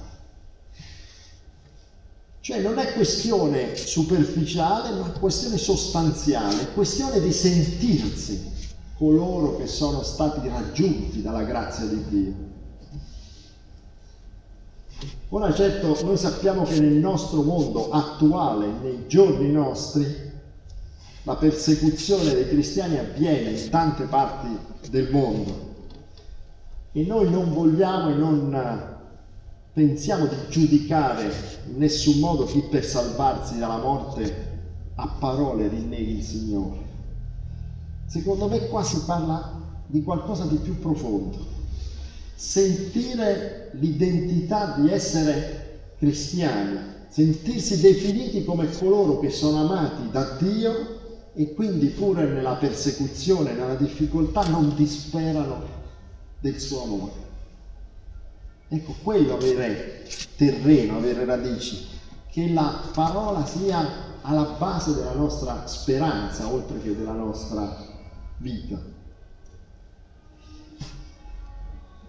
Cioè 2.41 2.61
non 2.61 2.79
è 2.79 2.93
questione 2.93 3.75
superficiale, 3.77 4.99
ma 4.99 5.09
questione 5.11 5.57
sostanziale, 5.57 6.73
questione 6.73 7.21
di 7.21 7.33
sentirsi 7.33 8.53
coloro 8.97 9.57
che 9.57 9.67
sono 9.67 10.03
stati 10.03 10.47
raggiunti 10.49 11.23
dalla 11.23 11.43
grazia 11.43 11.87
di 11.87 12.05
Dio. 12.09 12.54
Ora 15.31 15.53
certo 15.53 15.99
noi 16.05 16.17
sappiamo 16.17 16.63
che 16.63 16.79
nel 16.81 16.95
nostro 16.95 17.43
mondo 17.43 17.91
attuale, 17.91 18.67
nei 18.83 19.05
giorni 19.07 19.51
nostri, 19.51 20.33
la 21.25 21.35
persecuzione 21.37 22.35
dei 22.35 22.49
cristiani 22.49 22.99
avviene 22.99 23.51
in 23.51 23.71
tante 23.71 24.05
parti 24.05 24.49
del 24.91 25.11
mondo 25.11 25.73
e 26.93 27.03
noi 27.03 27.31
non 27.31 27.53
vogliamo 27.53 28.11
e 28.11 28.15
non 28.15 28.93
pensiamo 29.73 30.27
di 30.27 30.37
giudicare 30.49 31.33
in 31.67 31.79
nessun 31.79 32.21
modo 32.21 32.45
chi 32.45 32.61
per 32.61 32.85
salvarsi 32.85 33.59
dalla 33.59 33.79
morte 33.79 34.53
a 34.95 35.09
parole 35.09 35.67
rinneghi 35.67 36.19
il 36.19 36.23
Signore. 36.23 36.77
Secondo 38.07 38.47
me 38.47 38.69
qua 38.69 38.85
si 38.85 39.01
parla 39.05 39.61
di 39.87 40.03
qualcosa 40.05 40.45
di 40.45 40.57
più 40.57 40.79
profondo. 40.79 41.54
Sentire 42.35 43.71
l'identità 43.75 44.77
di 44.79 44.91
essere 44.91 45.79
cristiani, 45.99 46.79
sentirsi 47.09 47.81
definiti 47.81 48.45
come 48.45 48.71
coloro 48.73 49.21
che 49.21 49.31
sono 49.31 49.69
amati 49.69 50.11
da 50.11 50.37
Dio 50.39 51.03
e 51.35 51.55
quindi 51.55 51.87
pure 51.87 52.27
nella 52.27 52.55
persecuzione, 52.55 53.53
nella 53.53 53.75
difficoltà 53.75 54.43
non 54.49 54.75
disperano 54.75 55.63
del 56.41 56.59
suo 56.59 56.83
amore. 56.85 57.13
Ecco, 58.69 58.95
quello 59.03 59.35
avere 59.35 60.03
terreno, 60.37 60.97
avere 60.97 61.25
radici, 61.25 61.87
che 62.31 62.49
la 62.49 62.81
parola 62.93 63.45
sia 63.47 64.19
alla 64.23 64.57
base 64.59 64.95
della 64.95 65.13
nostra 65.13 65.67
speranza, 65.67 66.53
oltre 66.53 66.81
che 66.81 66.97
della 66.97 67.13
nostra 67.13 67.77
vita. 68.39 68.94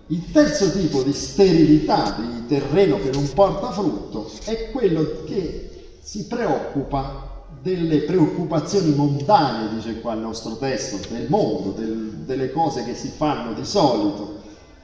Il 0.07 0.31
terzo 0.31 0.71
tipo 0.71 1.01
di 1.01 1.13
sterilità, 1.13 2.15
di 2.19 2.45
terreno 2.45 2.99
che 2.99 3.09
non 3.09 3.27
porta 3.33 3.71
frutto, 3.71 4.31
è 4.43 4.69
quello 4.69 5.23
che 5.25 5.71
si 5.99 6.27
preoccupa 6.27 7.43
delle 7.59 8.01
preoccupazioni 8.01 8.93
mondane, 8.93 9.73
dice 9.73 10.01
qua 10.01 10.13
il 10.13 10.19
nostro 10.19 10.57
testo, 10.57 10.99
del 11.09 11.27
mondo, 11.27 11.71
del, 11.71 12.21
delle 12.23 12.51
cose 12.51 12.83
che 12.83 12.93
si 12.93 13.07
fanno 13.07 13.53
di 13.53 13.65
solito, 13.65 14.41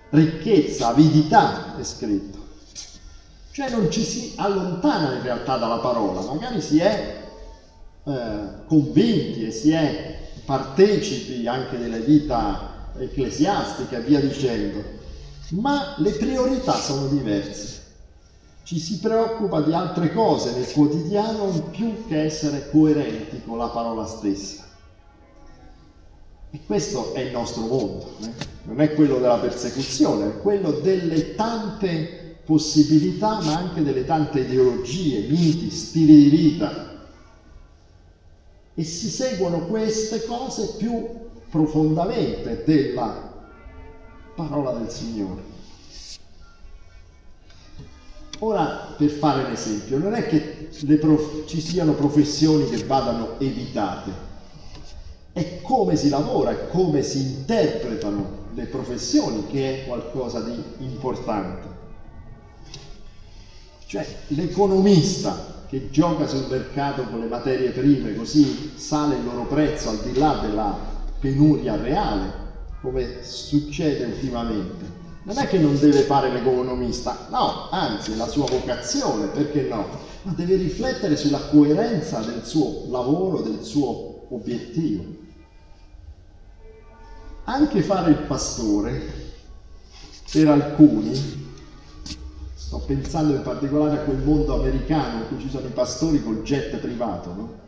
ricchezza, 0.10 0.88
avidità 0.88 1.76
è 1.78 1.84
scritto. 1.84 2.40
Cioè 3.52 3.70
non 3.70 3.92
ci 3.92 4.02
si 4.02 4.34
allontana 4.38 5.14
in 5.18 5.22
realtà 5.22 5.58
dalla 5.58 5.78
parola, 5.78 6.22
magari 6.22 6.62
si 6.62 6.80
è 6.80 7.28
eh, 8.06 8.40
convinti 8.66 9.46
e 9.46 9.52
si 9.52 9.70
è 9.70 10.18
partecipi 10.46 11.46
anche 11.46 11.78
della 11.78 11.98
vita 11.98 12.90
ecclesiastica 12.98 13.98
e 13.98 14.02
via 14.02 14.20
dicendo, 14.20 15.00
ma 15.52 15.96
le 15.98 16.12
priorità 16.12 16.74
sono 16.74 17.08
diverse. 17.08 17.80
ci 18.64 18.80
si 18.80 19.00
preoccupa 19.00 19.60
di 19.62 19.74
altre 19.74 20.14
cose 20.14 20.54
nel 20.54 20.72
quotidiano 20.72 21.50
più 21.72 22.06
che 22.08 22.24
essere 22.24 22.70
coerenti 22.70 23.42
con 23.44 23.58
la 23.58 23.68
parola 23.68 24.06
stessa. 24.06 24.64
E 26.52 26.60
questo 26.66 27.14
è 27.14 27.22
il 27.22 27.32
nostro 27.32 27.66
mondo, 27.66 28.16
eh? 28.22 28.32
non 28.64 28.80
è 28.80 28.94
quello 28.94 29.18
della 29.20 29.40
persecuzione, 29.40 30.28
è 30.28 30.38
quello 30.38 30.72
delle 30.72 31.36
tante 31.36 32.38
possibilità, 32.46 33.42
ma 33.42 33.58
anche 33.58 33.84
delle 33.84 34.06
tante 34.06 34.42
ideologie, 34.42 35.28
miti, 35.28 35.70
stili 35.70 36.16
di 36.16 36.30
vita. 36.30 37.08
E 38.74 38.84
si 38.84 39.10
seguono 39.10 39.66
queste 39.66 40.24
cose 40.26 40.76
più 40.78 41.08
profondamente 41.50 42.64
della 42.66 43.31
parola 44.36 44.72
del 44.72 44.90
Signore. 44.90 45.50
Ora, 48.40 48.96
per 48.98 49.10
fare 49.10 49.44
un 49.44 49.52
esempio, 49.52 50.00
non 50.00 50.14
è 50.14 50.26
che 50.28 50.70
prof- 50.98 51.46
ci 51.46 51.62
siano 51.62 51.94
professioni 51.94 52.68
che 52.68 52.84
vadano 52.86 53.40
evitate, 53.40 54.12
è 55.32 55.62
come 55.62 55.96
si 55.96 56.10
lavora, 56.10 56.52
è 56.52 56.68
come 56.70 57.04
si 57.04 57.20
interpretano 57.20 58.40
le 58.54 58.66
professioni 58.66 59.46
che 59.48 59.84
è 59.84 59.86
qualcosa 59.86 60.42
di 60.42 60.60
importante. 60.80 61.80
Cioè 63.86 64.08
l'economista 64.30 65.64
che 65.68 65.90
gioca 65.90 66.26
sul 66.28 66.48
mercato 66.50 67.04
con 67.04 67.20
le 67.20 67.28
materie 67.28 67.70
prime, 67.70 68.16
così 68.16 68.74
sale 68.76 69.16
il 69.16 69.24
loro 69.24 69.46
prezzo 69.46 69.90
al 69.90 70.00
di 70.00 70.18
là 70.18 70.40
della 70.42 70.76
penuria 71.20 71.76
reale, 71.76 72.41
come 72.82 73.24
succede 73.24 74.06
ultimamente. 74.06 75.00
Non 75.24 75.38
è 75.38 75.48
che 75.48 75.60
non 75.60 75.78
deve 75.80 76.02
fare 76.02 76.32
l'economista, 76.32 77.28
no, 77.30 77.70
anzi, 77.70 78.14
è 78.14 78.16
la 78.16 78.28
sua 78.28 78.46
vocazione, 78.48 79.28
perché 79.28 79.62
no? 79.64 79.86
Ma 80.24 80.32
deve 80.32 80.56
riflettere 80.56 81.16
sulla 81.16 81.48
coerenza 81.50 82.22
del 82.22 82.44
suo 82.44 82.86
lavoro, 82.90 83.42
del 83.42 83.62
suo 83.62 84.26
obiettivo. 84.30 85.06
Anche 87.44 87.84
fare 87.84 88.12
il 88.12 88.18
pastore, 88.18 89.30
per 90.32 90.48
alcuni, 90.48 91.50
sto 92.56 92.80
pensando 92.80 93.36
in 93.36 93.42
particolare 93.44 94.00
a 94.00 94.04
quel 94.04 94.24
mondo 94.24 94.60
americano 94.60 95.22
in 95.22 95.28
cui 95.28 95.40
ci 95.40 95.50
sono 95.50 95.68
i 95.68 95.72
pastori 95.72 96.24
col 96.24 96.42
jet 96.42 96.78
privato, 96.78 97.34
no? 97.34 97.60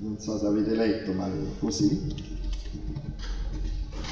Non 0.00 0.18
so 0.18 0.38
se 0.38 0.46
avete 0.46 0.74
letto, 0.74 1.12
ma 1.12 1.26
è 1.26 1.30
così. 1.58 2.36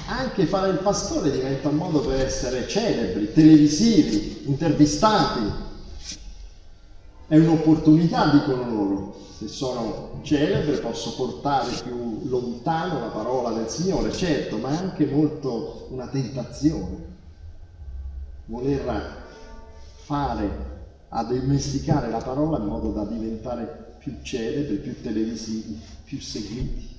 Anche 0.06 0.46
fare 0.46 0.70
il 0.70 0.78
pastore 0.78 1.30
diventa 1.30 1.68
un 1.68 1.76
modo 1.76 2.00
per 2.00 2.24
essere 2.24 2.68
celebri, 2.68 3.32
televisivi, 3.32 4.42
intervistati. 4.46 5.64
È 7.26 7.36
un'opportunità, 7.36 8.30
dicono 8.30 8.70
loro 8.70 9.16
se 9.36 9.48
sono 9.48 10.20
celebre 10.22 10.78
posso 10.78 11.14
portare 11.14 11.70
più 11.82 12.26
lontano 12.26 13.00
la 13.00 13.08
parola 13.08 13.50
del 13.50 13.68
Signore, 13.68 14.10
certo, 14.10 14.56
ma 14.56 14.70
è 14.70 14.76
anche 14.76 15.04
molto 15.04 15.88
una 15.90 16.06
tentazione. 16.06 17.04
Voler 18.46 19.24
fare, 20.04 20.50
addomesticare 21.10 22.08
la 22.08 22.22
parola 22.22 22.56
in 22.56 22.64
modo 22.64 22.92
da 22.92 23.04
diventare 23.04 23.96
più 23.98 24.16
celebri, 24.22 24.76
più 24.76 25.02
televisivi, 25.02 25.78
più 26.04 26.18
seguiti. 26.18 26.95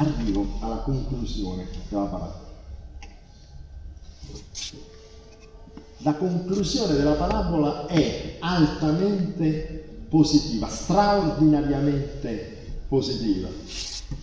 Arrivo 0.00 0.46
alla 0.60 0.76
conclusione 0.76 1.66
della 1.88 2.04
parola. 2.04 2.46
La 5.98 6.14
conclusione 6.14 6.94
della 6.94 7.14
parabola 7.14 7.86
è 7.86 8.36
altamente 8.38 10.04
positiva, 10.08 10.68
straordinariamente 10.68 12.76
positiva. 12.86 13.48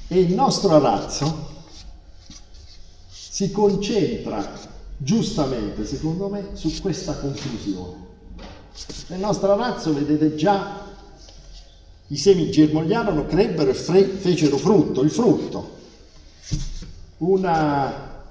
E 0.07 0.17
il 0.17 0.33
nostro 0.33 0.75
arazzo 0.75 1.49
si 3.09 3.51
concentra 3.51 4.49
giustamente, 4.95 5.85
secondo 5.85 6.29
me, 6.29 6.51
su 6.53 6.71
questa 6.79 7.17
conclusione. 7.17 8.03
Nel 9.07 9.19
nostro 9.19 9.51
arazzo 9.51 9.93
vedete 9.93 10.35
già 10.35 10.85
i 12.07 12.17
semi 12.17 12.51
germogliarono, 12.51 13.25
crebbero 13.25 13.71
e 13.71 13.73
fecero 13.73 14.57
frutto, 14.57 15.01
il 15.01 15.11
frutto. 15.11 15.73
Una 17.17 18.23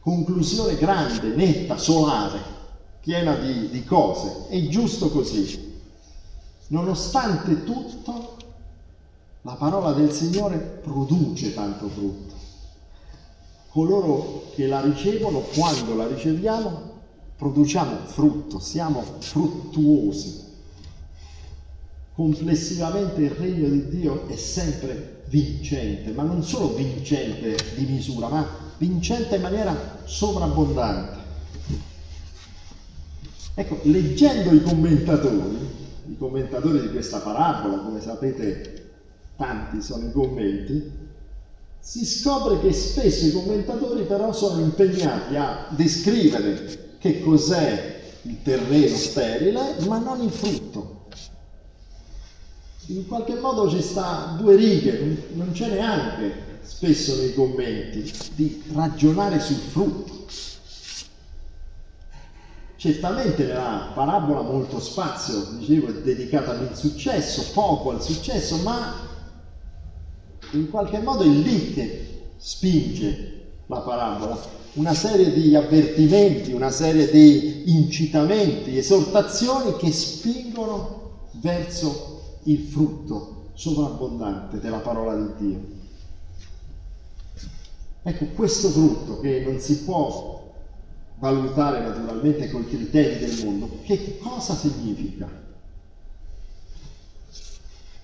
conclusione 0.00 0.76
grande, 0.76 1.34
netta, 1.34 1.76
solare 1.76 2.52
piena 3.00 3.34
di, 3.34 3.68
di 3.68 3.84
cose. 3.84 4.46
È 4.48 4.68
giusto 4.68 5.10
così. 5.10 5.80
Nonostante 6.68 7.64
tutto, 7.64 8.36
la 9.42 9.54
parola 9.54 9.92
del 9.92 10.12
Signore 10.12 10.58
produce 10.58 11.52
tanto 11.52 11.88
frutto. 11.88 12.34
Coloro 13.70 14.50
che 14.54 14.66
la 14.66 14.80
ricevono, 14.80 15.40
quando 15.40 15.94
la 15.94 16.06
riceviamo, 16.06 16.90
produciamo 17.36 18.06
frutto, 18.06 18.58
siamo 18.60 19.02
fruttuosi. 19.18 20.50
Complessivamente 22.22 23.20
il 23.20 23.30
regno 23.30 23.68
di 23.68 23.88
Dio 23.88 24.28
è 24.28 24.36
sempre 24.36 25.22
vincente, 25.24 26.12
ma 26.12 26.22
non 26.22 26.44
solo 26.44 26.72
vincente 26.72 27.56
di 27.74 27.84
misura, 27.84 28.28
ma 28.28 28.46
vincente 28.78 29.34
in 29.34 29.42
maniera 29.42 29.98
sovrabbondante. 30.04 31.18
Ecco, 33.54 33.80
leggendo 33.82 34.54
i 34.54 34.62
commentatori, 34.62 35.56
i 36.12 36.16
commentatori 36.16 36.82
di 36.82 36.90
questa 36.90 37.18
parabola, 37.18 37.78
come 37.78 38.00
sapete 38.00 38.90
tanti 39.34 39.82
sono 39.82 40.06
i 40.06 40.12
commenti, 40.12 40.92
si 41.80 42.06
scopre 42.06 42.60
che 42.60 42.72
spesso 42.72 43.26
i 43.26 43.32
commentatori 43.32 44.04
però 44.04 44.32
sono 44.32 44.60
impegnati 44.60 45.34
a 45.34 45.66
descrivere 45.70 46.96
che 46.98 47.20
cos'è 47.20 48.00
il 48.22 48.40
terreno 48.44 48.96
sterile, 48.96 49.78
ma 49.88 49.98
non 49.98 50.22
il 50.22 50.30
frutto. 50.30 51.00
In 52.86 53.06
qualche 53.06 53.34
modo 53.34 53.70
ci 53.70 53.80
sta 53.80 54.34
due 54.36 54.56
righe, 54.56 55.28
non 55.34 55.52
c'è 55.52 55.68
neanche 55.68 56.58
spesso 56.62 57.14
nei 57.16 57.32
commenti 57.32 58.10
di 58.34 58.60
ragionare 58.72 59.38
sul 59.38 59.56
frutto. 59.56 60.10
Certamente 62.74 63.44
nella 63.44 63.92
parabola 63.94 64.42
molto 64.42 64.80
spazio, 64.80 65.46
dicevo, 65.52 65.88
è 65.90 65.92
dedicato 66.00 66.50
all'insuccesso, 66.50 67.52
poco 67.52 67.90
al 67.90 68.02
successo, 68.02 68.56
ma 68.56 68.92
in 70.50 70.68
qualche 70.68 70.98
modo 70.98 71.22
è 71.22 71.28
lì 71.28 71.72
che 71.72 72.30
spinge 72.36 73.44
la 73.66 73.78
parabola. 73.78 74.36
Una 74.72 74.94
serie 74.94 75.32
di 75.32 75.54
avvertimenti, 75.54 76.50
una 76.50 76.70
serie 76.70 77.08
di 77.10 77.72
incitamenti, 77.76 78.76
esortazioni 78.76 79.76
che 79.76 79.92
spingono 79.92 81.28
verso 81.40 82.11
il 82.44 82.60
frutto 82.60 83.50
sovrabbondante 83.54 84.58
della 84.60 84.78
parola 84.78 85.14
di 85.14 85.46
Dio. 85.46 85.60
Ecco, 88.02 88.24
questo 88.34 88.68
frutto 88.70 89.20
che 89.20 89.44
non 89.46 89.58
si 89.60 89.84
può 89.84 90.52
valutare 91.18 91.80
naturalmente 91.80 92.50
con 92.50 92.62
i 92.62 92.68
criteri 92.68 93.24
del 93.24 93.44
mondo, 93.44 93.78
che 93.84 94.18
cosa 94.18 94.54
significa? 94.54 95.40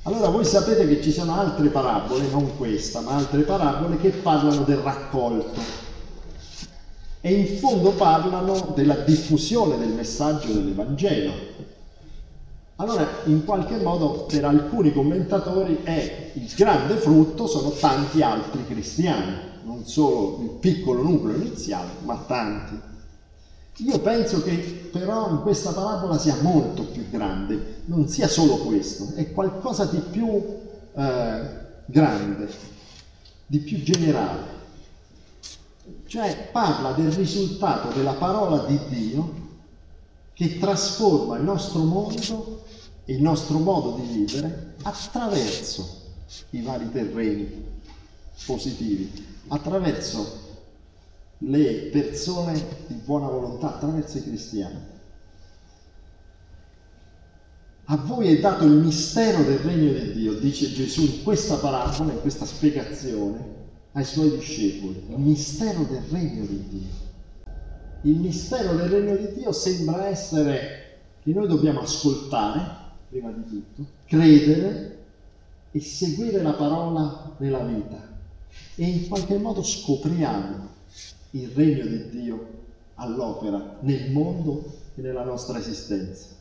Allora 0.03 0.29
voi 0.29 0.45
sapete 0.45 0.87
che 0.87 1.03
ci 1.03 1.11
sono 1.11 1.35
altre 1.35 1.69
parabole, 1.69 2.29
non 2.29 2.57
questa, 2.57 3.01
ma 3.01 3.17
altre 3.17 3.43
parabole 3.43 3.99
che 3.99 4.11
parlano 4.11 4.63
del 4.63 4.79
raccolto 4.79 5.61
e 7.21 7.33
in 7.33 7.59
fondo 7.59 7.91
parlano 7.91 8.73
della 8.75 8.95
diffusione 8.95 9.77
del 9.77 9.91
messaggio 9.91 10.53
dell'Evangelo. 10.53 11.33
Allora, 12.81 13.09
in 13.25 13.45
qualche 13.45 13.79
modo, 13.79 14.25
per 14.29 14.45
alcuni 14.45 14.93
commentatori 14.93 15.81
è 15.83 16.31
il 16.35 16.53
grande 16.55 16.95
frutto 16.95 17.49
sono 17.49 17.71
tanti 17.71 18.23
altri 18.23 18.65
cristiani, 18.65 19.35
non 19.65 19.85
solo 19.85 20.39
il 20.43 20.51
piccolo 20.61 21.03
nucleo 21.03 21.35
iniziale, 21.35 21.91
ma 22.05 22.15
tanti. 22.25 22.81
Io 23.79 23.99
penso 23.99 24.45
che 24.45 24.91
però 24.93 25.29
in 25.31 25.41
questa 25.41 25.73
parabola 25.73 26.19
sia 26.19 26.37
molto 26.41 26.85
più 26.85 27.09
grande, 27.11 27.83
non 27.87 28.07
sia 28.07 28.29
solo 28.29 28.59
questo, 28.59 29.13
è 29.15 29.33
qualcosa 29.33 29.85
di 29.87 29.99
più 29.99 30.41
eh, 30.95 31.41
grande, 31.85 32.49
di 33.47 33.59
più 33.59 33.83
generale. 33.83 34.57
Cioè 36.07 36.51
parla 36.53 36.93
del 36.93 37.11
risultato 37.11 37.89
della 37.89 38.13
parola 38.13 38.67
di 38.67 38.79
Dio 38.89 39.48
che 40.39 40.57
trasforma 40.61 41.37
il 41.37 41.43
nostro 41.43 41.83
mondo 41.83 42.63
e 43.05 43.13
il 43.13 43.21
nostro 43.21 43.59
modo 43.59 43.97
di 43.97 44.19
vivere 44.19 44.75
attraverso 44.83 46.13
i 46.51 46.63
vari 46.63 46.89
terreni 46.93 47.65
positivi, 48.47 49.11
attraverso 49.49 50.47
le 51.39 51.89
persone 51.91 52.55
di 52.87 52.95
buona 53.05 53.27
volontà, 53.27 53.75
attraverso 53.75 54.19
i 54.19 54.23
cristiani. 54.23 54.79
A 57.87 57.97
voi 57.97 58.29
è 58.29 58.39
dato 58.39 58.63
il 58.63 58.75
mistero 58.75 59.43
del 59.43 59.59
regno 59.59 59.93
di 59.93 60.13
Dio, 60.13 60.39
dice 60.39 60.73
Gesù 60.73 61.01
in 61.01 61.25
questa 61.25 61.57
parabola, 61.57 62.13
in 62.13 62.21
questa 62.21 62.47
spiegazione 62.47 63.45
ai 63.91 64.05
suoi 64.05 64.31
discepoli. 64.39 65.05
Il 65.09 65.19
mistero 65.19 65.83
del 65.83 66.03
regno 66.11 66.47
di 66.47 66.69
Dio. 66.69 67.08
Il 68.03 68.17
mistero 68.17 68.75
del 68.75 68.89
regno 68.89 69.17
di 69.17 69.33
Dio 69.35 69.51
sembra 69.53 70.07
essere 70.07 70.99
che 71.23 71.33
noi 71.33 71.49
dobbiamo 71.49 71.81
ascoltare, 71.81 72.77
prima 73.09 73.31
di 73.31 73.45
tutto, 73.45 73.85
credere 74.07 74.99
e 75.73 75.81
seguire 75.81 76.41
la 76.41 76.53
parola 76.53 77.35
nella 77.39 77.59
vita 77.61 78.17
e 78.77 78.85
in 78.85 79.09
qualche 79.09 79.37
modo 79.37 79.63
scopriamo 79.63 80.69
il 81.33 81.49
regno 81.49 81.87
di 81.87 82.09
Dio 82.11 82.47
all'opera 82.95 83.79
nel 83.81 84.13
mondo 84.13 84.65
e 84.95 85.03
nella 85.03 85.25
nostra 85.25 85.59
esistenza. 85.59 86.37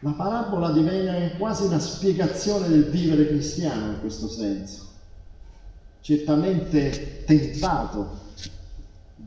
La 0.00 0.12
parabola 0.12 0.70
diviene 0.70 1.36
quasi 1.38 1.64
una 1.64 1.80
spiegazione 1.80 2.68
del 2.68 2.84
vivere 2.84 3.26
cristiano 3.26 3.92
in 3.92 4.00
questo 4.00 4.28
senso. 4.28 4.86
Certamente 6.00 7.24
tentato 7.24 8.26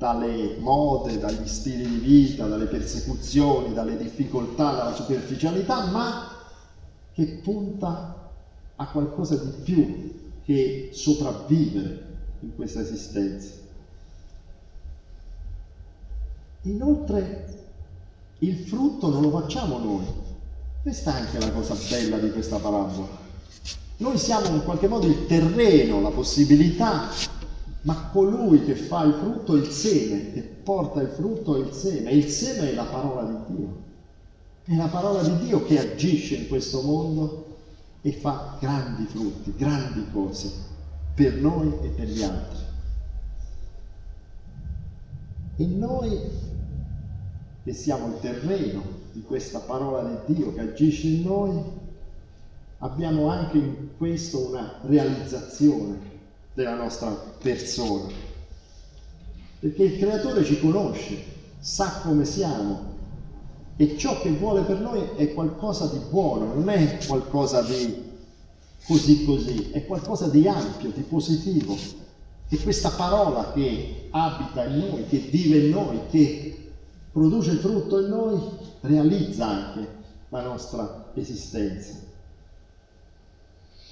dalle 0.01 0.55
mode, 0.57 1.19
dagli 1.19 1.47
stili 1.47 1.87
di 1.87 1.97
vita, 1.97 2.47
dalle 2.47 2.65
persecuzioni, 2.65 3.71
dalle 3.71 3.97
difficoltà, 3.97 4.73
dalla 4.73 4.95
superficialità, 4.95 5.85
ma 5.91 6.27
che 7.13 7.39
punta 7.43 8.31
a 8.77 8.87
qualcosa 8.87 9.35
di 9.35 9.51
più 9.61 10.39
che 10.43 10.89
sopravvivere 10.91 12.05
in 12.39 12.55
questa 12.55 12.79
esistenza. 12.79 13.51
Inoltre 16.63 17.59
il 18.39 18.57
frutto 18.57 19.07
non 19.07 19.21
lo 19.21 19.29
facciamo 19.29 19.77
noi. 19.77 20.05
Questa 20.81 21.15
è 21.15 21.19
anche 21.19 21.37
la 21.37 21.51
cosa 21.51 21.75
bella 21.91 22.17
di 22.17 22.31
questa 22.31 22.57
parabola. 22.57 23.19
Noi 23.97 24.17
siamo 24.17 24.47
in 24.47 24.63
qualche 24.63 24.87
modo 24.87 25.05
il 25.05 25.27
terreno, 25.27 26.01
la 26.01 26.09
possibilità 26.09 27.39
ma 27.83 28.09
colui 28.11 28.63
che 28.63 28.75
fa 28.75 29.03
il 29.03 29.13
frutto 29.13 29.55
è 29.55 29.59
il 29.59 29.67
seme, 29.67 30.31
che 30.33 30.41
porta 30.41 31.01
il 31.01 31.09
frutto 31.09 31.55
è 31.55 31.59
il 31.59 31.73
seme, 31.73 32.11
e 32.11 32.17
il 32.17 32.27
seme 32.27 32.69
è 32.69 32.73
la 32.73 32.83
parola 32.83 33.23
di 33.23 33.55
Dio. 33.55 33.79
È 34.63 34.75
la 34.75 34.87
parola 34.87 35.23
di 35.23 35.45
Dio 35.45 35.63
che 35.65 35.79
agisce 35.79 36.35
in 36.35 36.47
questo 36.47 36.81
mondo 36.81 37.45
e 38.01 38.11
fa 38.11 38.57
grandi 38.59 39.05
frutti, 39.05 39.53
grandi 39.55 40.05
cose 40.11 40.51
per 41.15 41.33
noi 41.35 41.73
e 41.81 41.87
per 41.89 42.07
gli 42.07 42.21
altri. 42.21 42.59
E 45.57 45.65
noi 45.65 46.19
che 47.63 47.73
siamo 47.73 48.07
il 48.07 48.19
terreno 48.19 48.83
di 49.11 49.21
questa 49.23 49.59
parola 49.59 50.23
di 50.25 50.33
Dio 50.35 50.53
che 50.53 50.61
agisce 50.61 51.07
in 51.07 51.23
noi, 51.23 51.61
abbiamo 52.79 53.27
anche 53.27 53.57
in 53.57 53.87
questo 53.97 54.47
una 54.47 54.79
realizzazione 54.83 56.10
della 56.53 56.75
nostra 56.75 57.09
persona. 57.09 58.11
Perché 59.59 59.83
il 59.83 59.97
creatore 59.97 60.43
ci 60.43 60.59
conosce, 60.59 61.23
sa 61.59 62.01
come 62.03 62.25
siamo 62.25 62.89
e 63.77 63.97
ciò 63.97 64.19
che 64.21 64.31
vuole 64.31 64.61
per 64.61 64.79
noi 64.79 65.01
è 65.15 65.33
qualcosa 65.33 65.87
di 65.87 65.99
buono, 66.09 66.53
non 66.53 66.69
è 66.69 66.97
qualcosa 67.05 67.61
di 67.61 68.09
così 68.85 69.25
così, 69.25 69.69
è 69.71 69.85
qualcosa 69.85 70.27
di 70.27 70.47
ampio, 70.47 70.89
di 70.89 71.01
positivo. 71.01 71.75
E 72.49 72.57
questa 72.61 72.89
parola 72.89 73.53
che 73.53 74.07
abita 74.09 74.65
in 74.65 74.79
noi, 74.79 75.07
che 75.07 75.17
vive 75.17 75.57
in 75.57 75.69
noi, 75.69 75.99
che 76.09 76.71
produce 77.11 77.53
frutto 77.53 77.99
in 78.01 78.07
noi, 78.09 78.39
realizza 78.81 79.47
anche 79.47 79.87
la 80.29 80.41
nostra 80.41 81.11
esistenza. 81.13 82.10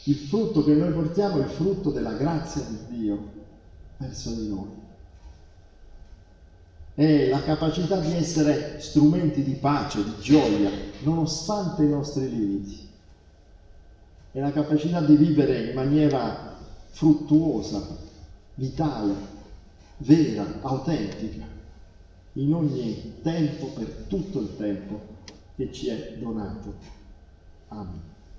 Il 0.10 0.16
frutto 0.16 0.64
che 0.64 0.74
noi 0.74 0.92
portiamo 0.92 1.38
è 1.38 1.44
il 1.44 1.52
frutto 1.52 1.92
della 1.92 2.14
grazia 2.14 2.64
di 2.64 2.98
Dio 2.98 3.30
verso 3.98 4.32
di 4.32 4.48
noi. 4.48 4.70
È 6.96 7.30
la 7.30 7.44
capacità 7.44 8.00
di 8.00 8.14
essere 8.14 8.80
strumenti 8.80 9.44
di 9.44 9.54
pace, 9.54 10.04
di 10.04 10.16
gioia, 10.20 10.72
nonostante 11.04 11.84
i 11.84 11.90
nostri 11.90 12.28
limiti. 12.28 12.88
È 14.32 14.40
la 14.40 14.52
capacità 14.52 15.00
di 15.02 15.16
vivere 15.16 15.70
in 15.70 15.76
maniera 15.76 16.58
fruttuosa, 16.90 17.86
vitale, 18.56 19.14
vera, 19.98 20.60
autentica, 20.62 21.46
in 22.34 22.52
ogni 22.52 23.22
tempo, 23.22 23.68
per 23.68 24.06
tutto 24.08 24.40
il 24.40 24.58
tempo 24.58 25.06
che 25.56 25.72
ci 25.72 25.90
è 25.90 26.16
donato. 26.18 26.74
Amen. 27.68 28.18